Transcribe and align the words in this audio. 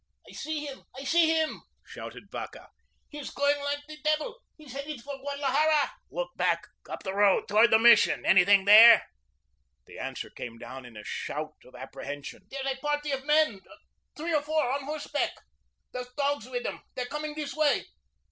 "I 0.27 0.33
see 0.33 0.65
him; 0.65 0.81
I 0.97 1.03
see 1.03 1.29
him!" 1.29 1.61
shouted 1.85 2.31
Vacca. 2.31 2.69
"He's 3.07 3.29
going 3.29 3.63
like 3.63 3.85
the 3.87 3.97
devil. 4.03 4.39
He's 4.57 4.73
headed 4.73 4.99
for 5.03 5.15
Guadalajara." 5.19 5.91
"Look 6.09 6.35
back, 6.35 6.65
up 6.89 7.03
the 7.03 7.13
road, 7.13 7.47
toward 7.47 7.69
the 7.69 7.77
Mission. 7.77 8.25
Anything 8.25 8.65
there?" 8.65 9.05
The 9.85 9.99
answer 9.99 10.31
came 10.31 10.57
down 10.57 10.87
in 10.87 10.97
a 10.97 11.03
shout 11.03 11.53
of 11.65 11.75
apprehension. 11.75 12.47
"There's 12.49 12.65
a 12.65 12.77
party 12.81 13.11
of 13.11 13.27
men. 13.27 13.61
Three 14.15 14.33
or 14.33 14.41
four 14.41 14.71
on 14.71 14.85
horse 14.85 15.05
back. 15.05 15.33
There's 15.91 16.11
dogs 16.17 16.49
with 16.49 16.65
'em. 16.65 16.81
They're 16.95 17.05
coming 17.05 17.35
this 17.35 17.53
way. 17.55 17.85